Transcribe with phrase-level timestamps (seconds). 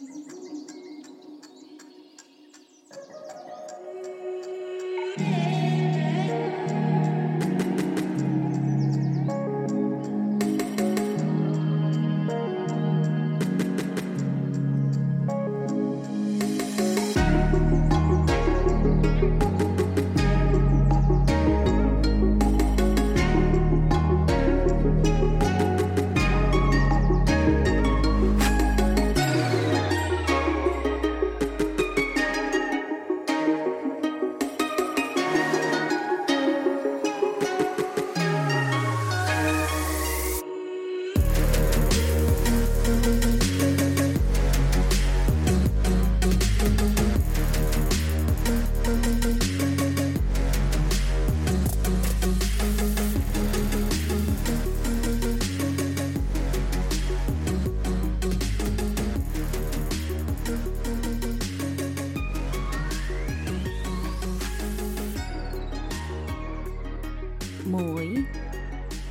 [0.00, 0.21] Muy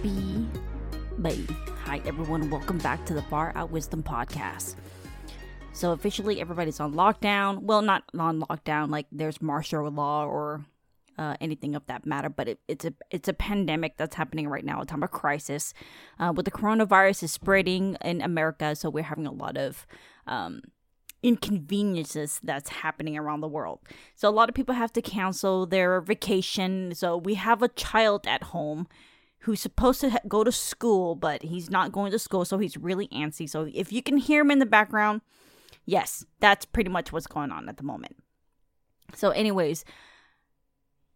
[0.01, 0.47] B
[1.21, 1.45] Bay.
[1.83, 2.49] Hi, everyone.
[2.49, 4.75] Welcome back to the Far Out Wisdom Podcast.
[5.73, 7.61] So, officially, everybody's on lockdown.
[7.61, 10.65] Well, not on lockdown, like there's martial law or
[11.19, 14.65] uh, anything of that matter, but it, it's a it's a pandemic that's happening right
[14.65, 15.73] now, a time of crisis.
[16.19, 19.85] Uh, with the coronavirus is spreading in America, so we're having a lot of
[20.25, 20.61] um,
[21.21, 23.79] inconveniences that's happening around the world.
[24.15, 26.95] So a lot of people have to cancel their vacation.
[26.95, 28.87] So we have a child at home
[29.41, 32.77] who's supposed to ha- go to school, but he's not going to school, so he's
[32.77, 33.49] really antsy.
[33.49, 35.21] So if you can hear him in the background,
[35.85, 38.15] yes, that's pretty much what's going on at the moment.
[39.15, 39.83] So, anyways,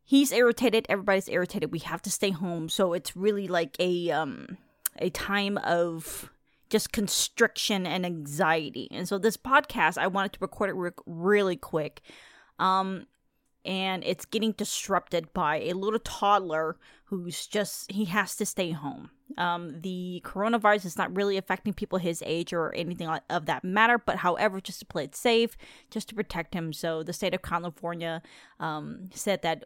[0.03, 0.85] he's irritated.
[0.87, 1.71] Everybody's irritated.
[1.71, 2.69] We have to stay home.
[2.69, 4.57] So it's really like a um
[4.97, 6.31] a time of
[6.69, 8.87] just constriction and anxiety.
[8.91, 12.01] And so this podcast, I wanted to record it re- really quick.
[12.59, 13.07] Um
[13.65, 19.09] and it's getting disrupted by a little toddler who's just he has to stay home.
[19.37, 23.97] Um, the coronavirus is not really affecting people his age or anything of that matter,
[23.97, 25.57] but however, just to play it safe,
[25.89, 26.73] just to protect him.
[26.73, 28.21] So the state of California
[28.59, 29.65] um, said that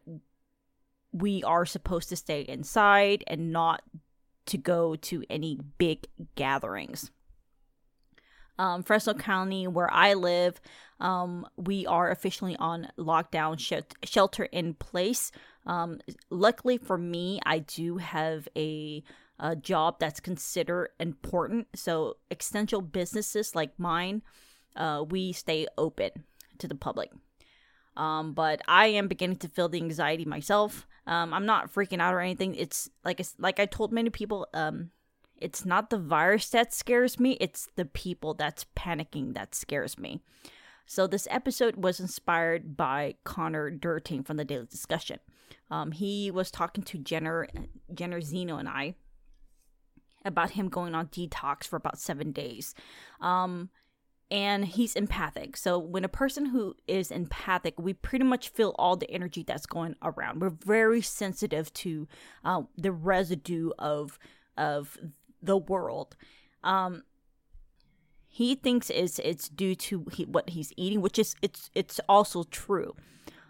[1.12, 3.82] we are supposed to stay inside and not
[4.46, 7.12] to go to any big gatherings.
[8.60, 10.60] Um, Fresno County, where I live,
[11.00, 15.32] um, we are officially on lockdown, sh- shelter in place.
[15.66, 19.02] Um, luckily for me, I do have a,
[19.40, 21.68] a job that's considered important.
[21.74, 24.24] So, essential businesses like mine,
[24.76, 26.26] uh, we stay open
[26.58, 27.12] to the public.
[27.96, 30.86] Um, but I am beginning to feel the anxiety myself.
[31.08, 32.56] Um, I'm not freaking out or anything.
[32.56, 34.48] It's like it's, like I told many people.
[34.54, 34.92] Um,
[35.42, 37.38] it's not the virus that scares me.
[37.40, 40.22] It's the people that's panicking that scares me.
[40.86, 45.20] So this episode was inspired by Connor Durting from the Daily Discussion.
[45.70, 47.48] Um, he was talking to Jenner
[47.94, 48.96] Jenner Zeno and I
[50.26, 52.74] about him going on detox for about seven days.
[53.22, 53.70] Um,
[54.32, 55.58] and he's empathic.
[55.58, 59.66] So when a person who is empathic, we pretty much feel all the energy that's
[59.66, 60.42] going around.
[60.42, 62.08] We're very sensitive to
[62.44, 64.20] uh, the residue of
[64.58, 64.98] of
[65.42, 66.16] the world.
[66.64, 67.04] Um,
[68.28, 72.44] he thinks it's it's due to he, what he's eating, which is it's it's also
[72.44, 72.96] true.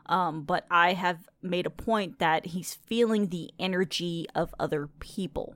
[0.06, 5.54] Um, but I have made a point that he's feeling the energy of other people,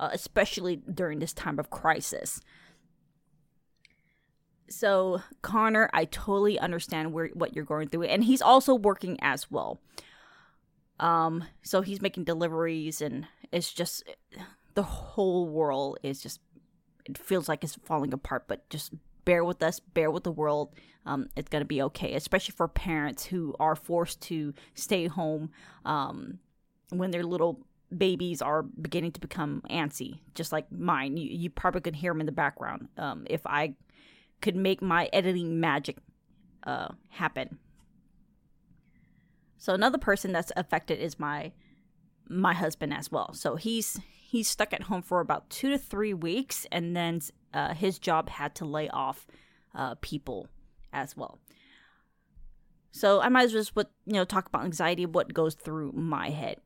[0.00, 2.40] uh, especially during this time of crisis.
[4.68, 9.50] So, Connor, I totally understand where what you're going through, and he's also working as
[9.50, 9.80] well.
[10.98, 14.02] Um, so he's making deliveries, and it's just
[14.74, 16.40] the whole world is just
[17.04, 18.44] it feels like it's falling apart.
[18.46, 18.92] But just
[19.24, 20.74] bear with us, bear with the world.
[21.04, 25.50] Um, it's gonna be okay, especially for parents who are forced to stay home
[25.84, 26.38] um,
[26.90, 27.60] when their little
[27.96, 31.16] babies are beginning to become antsy, just like mine.
[31.16, 32.88] You, you probably could hear them in the background.
[32.96, 33.74] Um, if I
[34.40, 35.96] could make my editing magic
[36.64, 37.58] uh, happen.
[39.58, 41.52] So another person that's affected is my
[42.28, 43.32] my husband as well.
[43.34, 44.00] So he's
[44.32, 47.20] he's stuck at home for about two to three weeks, and then
[47.52, 49.26] uh, his job had to lay off
[49.74, 50.48] uh, people
[50.90, 51.38] as well.
[52.92, 55.92] So I might as well just what you know talk about anxiety, what goes through
[55.92, 56.56] my head.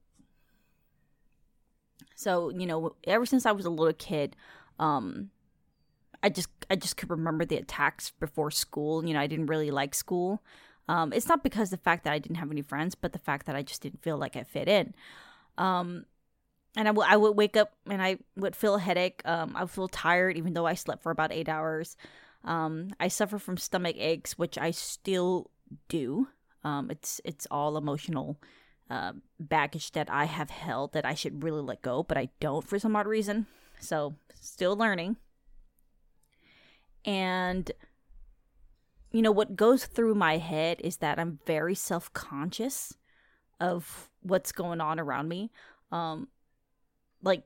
[2.15, 4.37] So you know, ever since I was a little kid,
[4.79, 5.31] um,
[6.23, 9.05] I just I just could remember the attacks before school.
[9.05, 10.41] You know, I didn't really like school.
[10.89, 13.47] Um, it's not because the fact that I didn't have any friends, but the fact
[13.47, 14.95] that I just didn't feel like I fit in.
[15.59, 16.05] Um,
[16.77, 19.23] and I, w- I would wake up and I would feel a headache.
[19.25, 21.97] Um, I would feel tired even though I slept for about eight hours.
[22.45, 25.51] Um, I suffer from stomach aches, which I still
[25.89, 26.29] do.
[26.63, 28.41] Um, it's it's all emotional
[28.91, 32.67] uh, baggage that I have held that I should really let go, but I don't
[32.67, 33.47] for some odd reason.
[33.81, 35.17] So still learning.
[37.05, 37.71] And
[39.13, 42.95] you know what goes through my head is that I'm very self conscious
[43.61, 45.51] of what's going on around me.
[45.91, 46.29] Um,
[47.27, 47.43] like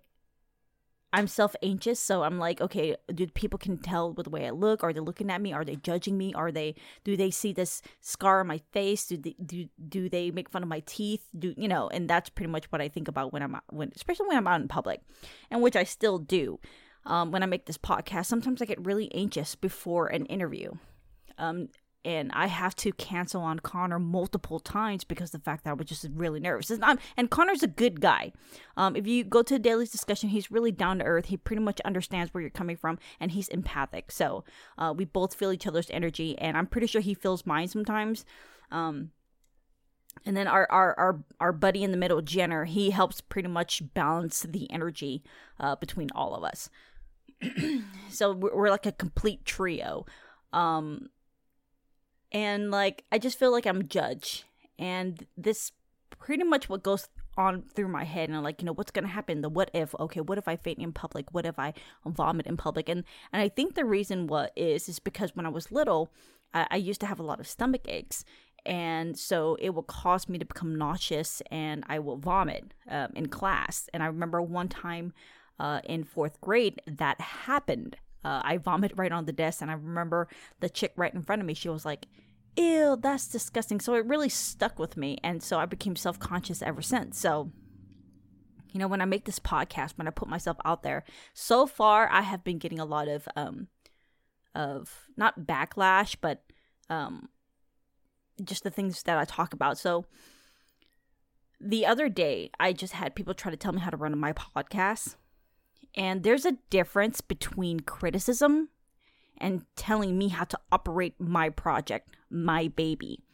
[1.13, 4.51] I'm self anxious, so I'm like, okay, do people can tell with the way I
[4.51, 4.85] look?
[4.85, 5.53] Are they looking at me?
[5.53, 6.33] Are they judging me?
[6.35, 9.07] Are they do they see this scar on my face?
[9.07, 11.27] Do they do do they make fun of my teeth?
[11.37, 11.89] Do you know?
[11.89, 14.47] And that's pretty much what I think about when I'm out, when especially when I'm
[14.47, 15.01] out in public,
[15.51, 16.61] and which I still do.
[17.07, 20.73] Um, when I make this podcast, sometimes I get really anxious before an interview.
[21.39, 21.71] Um,
[22.05, 25.87] and I have to cancel on Connor multiple times because the fact that I was
[25.87, 26.71] just really nervous.
[26.71, 28.33] And, and Connor's a good guy.
[28.77, 31.27] Um, if you go to Daily's discussion, he's really down to earth.
[31.27, 34.11] He pretty much understands where you're coming from, and he's empathic.
[34.11, 34.45] So
[34.79, 38.25] uh, we both feel each other's energy, and I'm pretty sure he feels mine sometimes.
[38.71, 39.11] Um,
[40.27, 43.83] and then our, our our our buddy in the middle, Jenner, he helps pretty much
[43.95, 45.23] balance the energy
[45.59, 46.69] uh, between all of us.
[48.11, 50.07] so we're, we're like a complete trio.
[50.53, 51.11] Um,
[52.33, 54.45] and like I just feel like I'm judge,
[54.79, 55.73] and this
[56.19, 58.29] pretty much what goes on through my head.
[58.29, 59.41] And like you know what's gonna happen?
[59.41, 59.95] The what if?
[59.99, 61.33] Okay what if I faint in public?
[61.33, 61.75] What if I
[62.05, 62.89] vomit in public?
[62.89, 66.11] And and I think the reason what is is because when I was little
[66.53, 68.25] I, I used to have a lot of stomach aches.
[68.67, 73.29] And so it will cause me to become nauseous and I will vomit um, in
[73.29, 73.89] class.
[73.95, 75.15] And I remember one time
[75.59, 79.75] uh, in fourth grade that happened uh, I vomit right on the desk, and I
[79.75, 80.29] remember
[80.61, 81.55] the chick right in front of me.
[81.55, 82.07] She was like,
[82.57, 86.63] "Ew, that's disgusting." So it really stuck with me, and so I became self conscious
[86.63, 87.19] ever since.
[87.19, 87.51] So,
[88.73, 92.11] you know, when I make this podcast, when I put myself out there, so far
[92.11, 93.69] I have been getting a lot of um,
[94.55, 96.43] of not backlash, but
[96.91, 97.31] um,
[98.45, 99.79] just the things that I talk about.
[99.79, 100.05] So
[101.59, 104.33] the other day, I just had people try to tell me how to run my
[104.33, 105.17] podcast
[105.95, 108.69] and there's a difference between criticism
[109.39, 113.25] and telling me how to operate my project, my baby.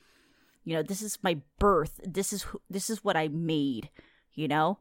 [0.64, 2.00] You know, this is my birth.
[2.04, 3.90] This is this is what I made,
[4.34, 4.78] you know?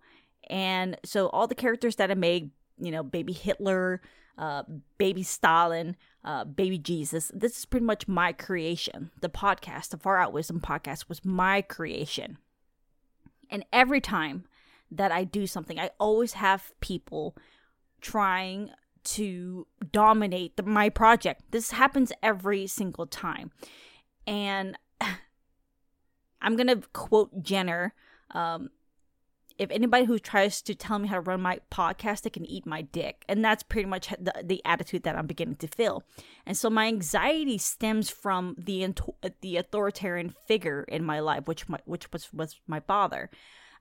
[0.49, 4.01] And so all the characters that I made, you know, baby Hitler,
[4.37, 4.63] uh,
[4.97, 9.11] baby Stalin, uh, baby Jesus, this is pretty much my creation.
[9.21, 12.37] The podcast, the Far Out Wisdom podcast was my creation.
[13.49, 14.45] And every time
[14.91, 17.35] that I do something, I always have people
[18.05, 18.69] trying
[19.03, 21.41] to dominate the, my project.
[21.49, 23.51] This happens every single time.
[24.27, 24.77] And
[26.41, 27.95] I'm going to quote Jenner.
[28.31, 28.69] Um,
[29.57, 32.67] if anybody who tries to tell me how to run my podcast, they can eat
[32.67, 33.25] my dick.
[33.27, 36.03] And that's pretty much the, the attitude that I'm beginning to feel.
[36.45, 38.85] And so my anxiety stems from the
[39.41, 43.31] the authoritarian figure in my life, which my, which was was my father.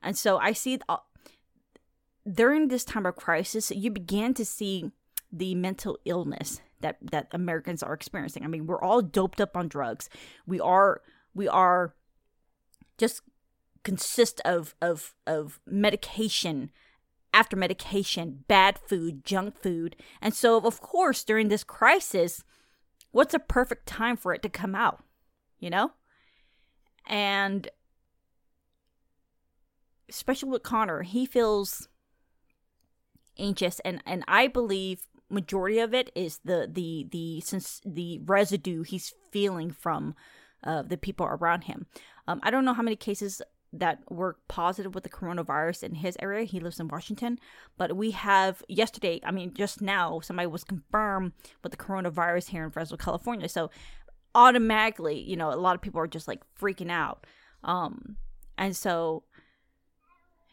[0.00, 0.78] And so I see
[2.30, 4.90] during this time of crisis, you began to see
[5.32, 8.44] the mental illness that that Americans are experiencing.
[8.44, 10.08] I mean, we're all doped up on drugs.
[10.46, 11.02] We are
[11.34, 11.94] we are
[12.98, 13.22] just
[13.82, 16.70] consist of of of medication
[17.32, 19.96] after medication, bad food, junk food.
[20.20, 22.44] And so of course, during this crisis,
[23.10, 25.02] what's a perfect time for it to come out?
[25.58, 25.92] You know?
[27.06, 27.68] And
[30.08, 31.88] especially with Connor, he feels
[33.38, 38.82] anxious and and I believe majority of it is the the the since the residue
[38.82, 40.14] he's feeling from
[40.62, 41.86] uh, the people around him.
[42.26, 46.16] Um, I don't know how many cases that were positive with the coronavirus in his
[46.20, 46.44] area.
[46.44, 47.38] He lives in Washington,
[47.76, 49.20] but we have yesterday.
[49.24, 53.48] I mean, just now, somebody was confirmed with the coronavirus here in Fresno, California.
[53.48, 53.70] So
[54.34, 57.26] automatically, you know, a lot of people are just like freaking out.
[57.64, 58.16] Um,
[58.56, 59.24] and so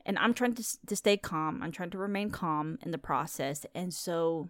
[0.05, 1.61] and I'm trying to to stay calm.
[1.61, 3.65] I'm trying to remain calm in the process.
[3.75, 4.49] And so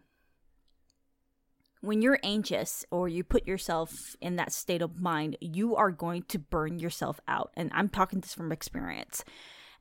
[1.82, 6.24] when you're anxious or you put yourself in that state of mind, you are going
[6.24, 7.52] to burn yourself out.
[7.58, 9.24] And I'm talking this from experience.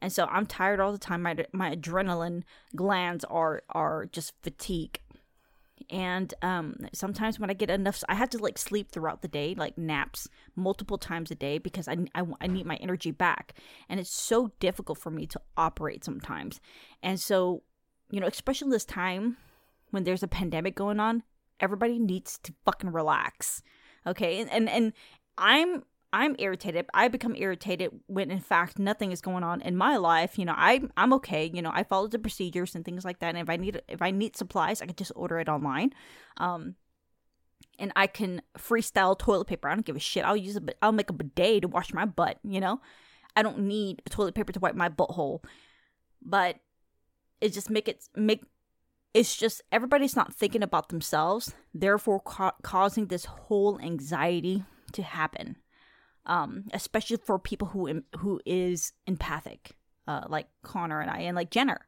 [0.01, 1.23] And so I'm tired all the time.
[1.23, 2.43] My my adrenaline
[2.75, 4.99] glands are are just fatigued
[5.89, 9.55] and um, sometimes when i get enough i have to like sleep throughout the day
[9.57, 13.55] like naps multiple times a day because I, I, I need my energy back.
[13.89, 16.61] And it's so difficult for me to operate sometimes.
[17.03, 17.63] And so
[18.11, 19.37] you know especially this time
[19.91, 21.23] when there's a pandemic going on
[21.61, 23.63] everybody needs to fucking relax
[24.07, 24.41] okay?
[24.41, 24.93] And and, and
[25.39, 26.87] i'm I'm irritated.
[26.93, 30.39] I become irritated when in fact nothing is going on in my life.
[30.39, 31.51] You know, I I'm okay.
[31.53, 33.29] You know, I follow the procedures and things like that.
[33.29, 35.93] And if I need if I need supplies, I can just order it online.
[36.37, 36.75] Um
[37.79, 39.69] and I can freestyle toilet paper.
[39.69, 40.25] I don't give a shit.
[40.25, 42.81] I'll use a I'll make a bidet to wash my butt, you know?
[43.37, 45.45] I don't need toilet paper to wipe my butthole.
[46.21, 46.57] But
[47.41, 48.43] it just make it make
[49.15, 55.57] it's just everybody's not thinking about themselves, therefore ca- causing this whole anxiety to happen.
[56.27, 61.51] Um, especially for people who who is empathic, uh, like Connor and I, and like
[61.51, 61.87] Jenner.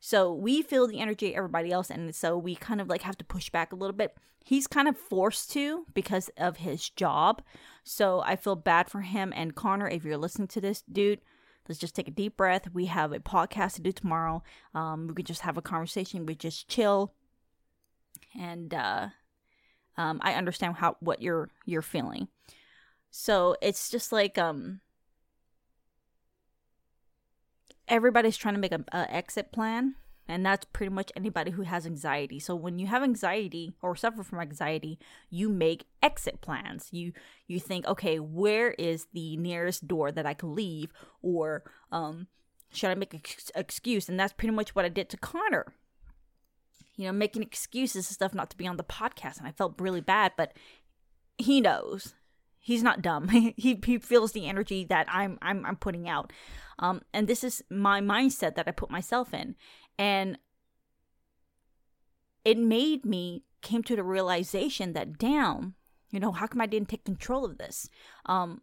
[0.00, 3.18] So we feel the energy of everybody else, and so we kind of like have
[3.18, 4.16] to push back a little bit.
[4.44, 7.42] He's kind of forced to because of his job.
[7.84, 9.32] So I feel bad for him.
[9.36, 11.20] And Connor, if you're listening to this, dude,
[11.68, 12.72] let's just take a deep breath.
[12.72, 14.42] We have a podcast to do tomorrow.
[14.74, 16.24] Um, we could just have a conversation.
[16.24, 17.12] We just chill,
[18.38, 19.08] and uh,
[19.98, 22.28] um, I understand how what you're you're feeling.
[23.10, 24.80] So it's just like um,
[27.88, 29.96] everybody's trying to make a, a exit plan
[30.30, 32.38] and that's pretty much anybody who has anxiety.
[32.38, 34.98] So when you have anxiety or suffer from anxiety
[35.28, 36.88] you make exit plans.
[36.92, 37.12] You
[37.48, 40.92] you think okay where is the nearest door that i can leave?
[41.20, 42.28] Or um
[42.72, 44.08] should i make an ex- excuse?
[44.08, 45.74] And that's pretty much what i did to connor.
[46.96, 49.80] You know making excuses and stuff not to be on the podcast and i felt
[49.80, 50.52] really bad but
[51.38, 52.14] he knows
[52.70, 56.32] he's not dumb he he feels the energy that i'm i'm, I'm putting out
[56.78, 59.56] um and this is my mindset that i put myself in
[59.98, 60.38] and
[62.44, 65.74] it made me came to the realization that damn,
[66.10, 67.88] you know, how come I didn't take control of this?
[68.26, 68.62] Um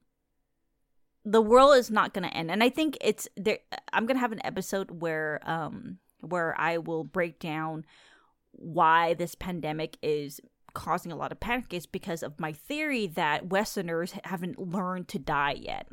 [1.24, 2.50] the world is not going to end.
[2.50, 3.60] And I think it's there
[3.92, 7.86] I'm going to have an episode where um where I will break down
[8.52, 10.42] why this pandemic is
[10.78, 15.20] causing a lot of panic is because of my theory that westerners haven't learned to
[15.20, 15.88] die yet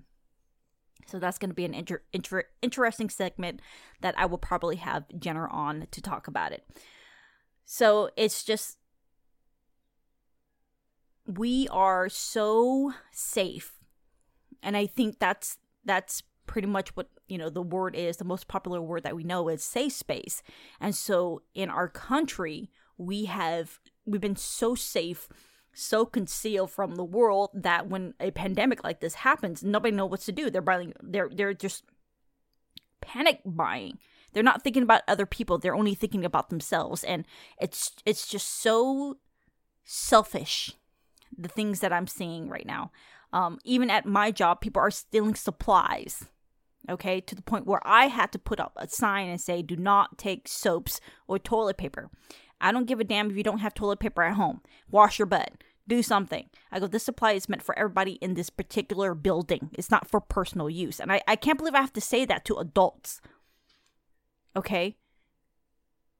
[1.07, 3.61] so that's going to be an inter- inter- interesting segment
[4.00, 6.67] that I will probably have Jenner on to talk about it.
[7.64, 8.79] So it's just
[11.26, 13.75] we are so safe.
[14.62, 18.49] And I think that's that's pretty much what, you know, the word is, the most
[18.49, 20.43] popular word that we know is safe space.
[20.81, 25.28] And so in our country, we have we've been so safe
[25.75, 30.20] so concealed from the world that when a pandemic like this happens, nobody knows what
[30.20, 30.49] to do.
[30.50, 31.84] They're buying, they're they're just
[33.00, 33.99] panic buying.
[34.32, 35.58] They're not thinking about other people.
[35.58, 37.25] They're only thinking about themselves, and
[37.61, 39.18] it's it's just so
[39.84, 40.73] selfish.
[41.37, 42.92] The things that I'm seeing right now,
[43.32, 46.26] um, even at my job, people are stealing supplies.
[46.88, 49.76] Okay, to the point where I had to put up a sign and say, "Do
[49.76, 52.11] not take soaps or toilet paper."
[52.64, 54.62] I don't give a damn if you don't have toilet paper at home.
[54.90, 55.52] Wash your butt.
[55.87, 56.49] Do something.
[56.73, 59.68] I go, this supply is meant for everybody in this particular building.
[59.75, 60.99] It's not for personal use.
[60.99, 63.21] And I, I can't believe I have to say that to adults.
[64.56, 64.97] Okay?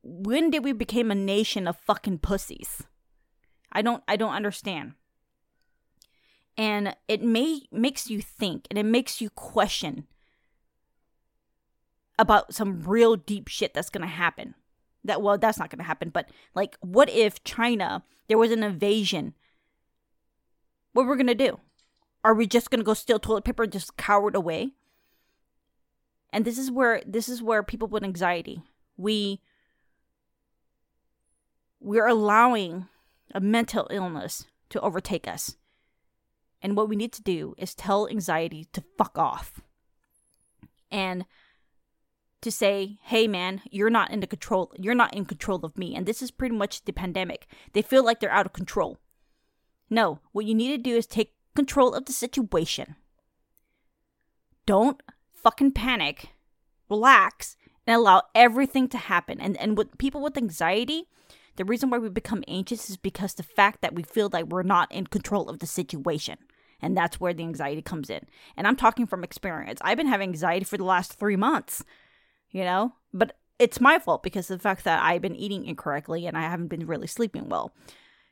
[0.02, 2.82] When did we become a nation of fucking pussies?
[3.72, 4.92] I don't I don't understand.
[6.58, 10.06] And it may makes you think and it makes you question
[12.18, 14.54] about some real deep shit that's gonna happen
[15.04, 18.62] that well that's not going to happen but like what if china there was an
[18.62, 19.34] invasion?
[20.92, 21.61] What we're going to do?
[22.23, 24.73] Are we just going to go steal toilet paper and just cower away?
[26.32, 28.62] And this is where this is where people with anxiety
[28.96, 29.40] we
[31.80, 32.87] we're allowing
[33.34, 35.56] a mental illness to overtake us.
[36.62, 39.61] And what we need to do is tell anxiety to fuck off.
[40.90, 41.26] And
[42.44, 45.94] to say, hey man, you're not in the control, you're not in control of me.
[45.94, 47.46] And this is pretty much the pandemic.
[47.72, 48.98] They feel like they're out of control.
[49.90, 52.96] No, what you need to do is take control of the situation.
[54.66, 55.02] Don't
[55.42, 56.28] fucking panic.
[56.88, 59.40] Relax and allow everything to happen.
[59.40, 61.04] And and with people with anxiety,
[61.56, 64.62] the reason why we become anxious is because the fact that we feel like we're
[64.62, 66.36] not in control of the situation.
[66.80, 68.26] And that's where the anxiety comes in.
[68.56, 69.80] And I'm talking from experience.
[69.82, 71.82] I've been having anxiety for the last three months
[72.54, 72.92] you know?
[73.12, 76.68] But it's my fault because the fact that I've been eating incorrectly and I haven't
[76.68, 77.75] been really sleeping well.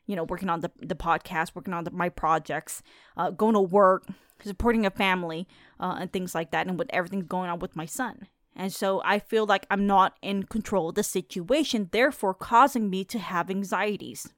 [0.07, 2.83] You know, working on the, the podcast, working on the, my projects,
[3.17, 4.07] uh, going to work,
[4.43, 5.47] supporting a family,
[5.79, 8.27] uh, and things like that, and with everything going on with my son.
[8.57, 13.05] And so I feel like I'm not in control of the situation, therefore causing me
[13.07, 14.29] to have anxieties,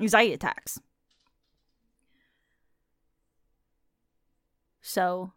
[0.00, 0.80] anxiety attacks.
[4.80, 5.32] So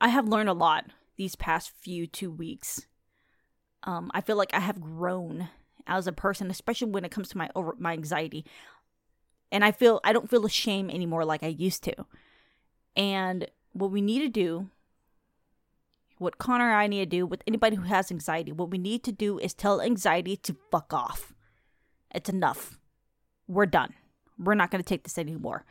[0.00, 0.84] I have learned a lot
[1.16, 2.86] these past few two weeks
[3.84, 5.48] um, I feel like I have grown
[5.86, 8.44] as a person, especially when it comes to my over my anxiety.
[9.50, 11.94] And I feel I don't feel ashamed anymore like I used to.
[12.96, 14.68] And what we need to do,
[16.18, 19.02] what Connor and I need to do with anybody who has anxiety, what we need
[19.04, 21.34] to do is tell anxiety to fuck off.
[22.14, 22.78] It's enough.
[23.48, 23.94] We're done.
[24.38, 25.64] we're not going to take this anymore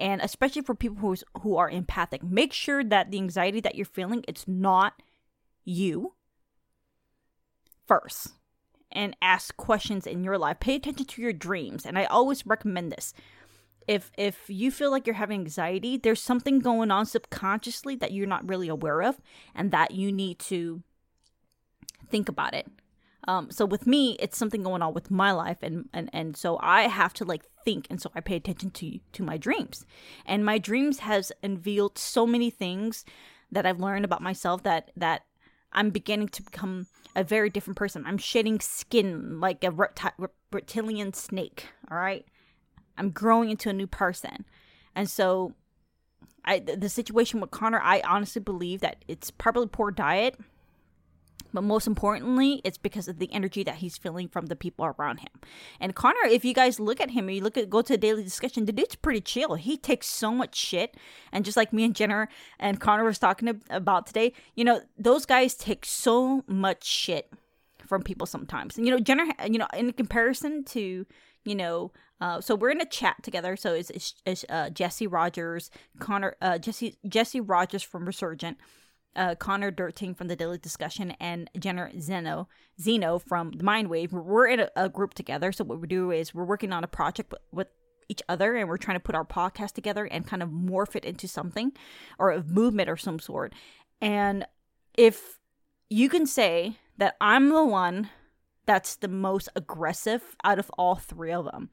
[0.00, 3.84] and especially for people who's, who are empathic make sure that the anxiety that you're
[3.84, 4.94] feeling it's not
[5.64, 6.14] you
[7.90, 8.34] first
[8.92, 10.60] and ask questions in your life.
[10.60, 11.84] Pay attention to your dreams.
[11.84, 13.12] And i always recommend this.
[13.88, 18.34] If if you feel like you're having anxiety there's something going on subconsciously that you're
[18.34, 19.20] not really aware of
[19.54, 20.82] and that you need to
[22.08, 22.66] think about it.
[23.26, 26.58] Um, so with me, it's something going on with my life, and and and so
[26.62, 29.84] I have to like think, and so I pay attention to to my dreams,
[30.24, 33.04] and my dreams has unveiled so many things
[33.52, 35.22] that I've learned about myself that that
[35.72, 38.04] I'm beginning to become a very different person.
[38.06, 41.66] I'm shedding skin like a repti- reptilian snake.
[41.90, 42.24] All right,
[42.96, 44.44] I'm growing into a new person,
[44.94, 45.54] and so
[46.44, 50.36] I the situation with Connor, I honestly believe that it's probably poor diet
[51.52, 55.18] but most importantly, it's because of the energy that he's feeling from the people around
[55.18, 55.28] him.
[55.78, 58.64] And Connor, if you guys look at him, you look at go to daily discussion,
[58.64, 59.54] the dude's pretty chill.
[59.54, 60.96] He takes so much shit,
[61.32, 62.28] and just like me and Jenner
[62.58, 67.32] and Connor was talking about today, you know, those guys take so much shit
[67.86, 68.76] from people sometimes.
[68.76, 71.06] And you know, Jenner, you know, in comparison to
[71.44, 73.56] you know, uh, so we're in a chat together.
[73.56, 78.58] So it's, it's, it's uh, Jesse Rogers, Connor, uh, Jesse Jesse Rogers from Resurgent
[79.16, 82.48] uh, Connor Dirting from the Daily Discussion and Jenner Zeno
[82.80, 84.12] Zeno from the Mindwave.
[84.12, 85.52] We're in a, a, group together.
[85.52, 87.68] So what we do is we're working on a project with, with
[88.08, 91.04] each other and we're trying to put our podcast together and kind of morph it
[91.04, 91.72] into something
[92.18, 93.52] or a movement or some sort.
[94.00, 94.46] And
[94.96, 95.38] if
[95.88, 98.10] you can say that I'm the one
[98.66, 101.70] that's the most aggressive out of all three of them.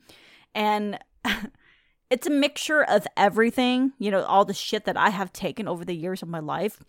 [0.55, 0.97] And
[2.09, 5.85] it's a mixture of everything, you know, all the shit that I have taken over
[5.85, 6.79] the years of my life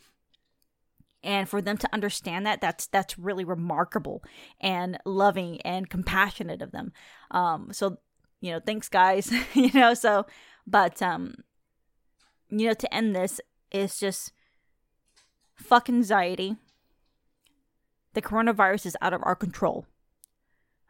[1.22, 4.22] and for them to understand that that's that's really remarkable
[4.60, 6.92] and loving and compassionate of them.
[7.30, 7.98] Um so
[8.40, 10.26] you know thanks guys you know so
[10.66, 11.34] but um
[12.50, 14.32] you know to end this is just
[15.54, 16.56] fuck anxiety.
[18.14, 19.86] The coronavirus is out of our control.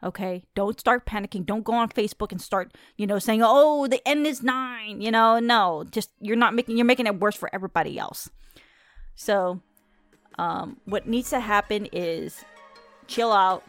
[0.01, 0.45] Okay?
[0.55, 1.45] Don't start panicking.
[1.45, 5.11] Don't go on facebook and start you know saying oh the end is nine you
[5.11, 5.39] know?
[5.39, 8.29] No just you're not making you're making it worse for everybody else.
[9.15, 9.61] So
[10.39, 12.45] um, what needs to happen is
[13.07, 13.63] chill out.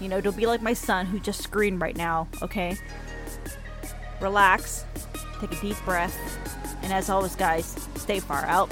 [0.00, 2.76] You know, don't be like my son who just screamed right now, okay?
[4.20, 4.84] Relax,
[5.40, 6.16] take a deep breath,
[6.84, 8.70] and as always, guys, stay far out.